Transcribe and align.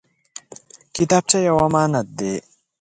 کتابچه 0.95 1.37
یو 1.47 1.57
امانت 1.65 2.07
دی 2.17 2.33